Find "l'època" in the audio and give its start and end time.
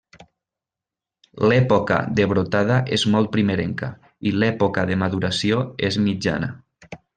1.51-1.99, 4.45-4.87